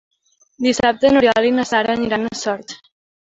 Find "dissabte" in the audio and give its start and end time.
0.67-1.11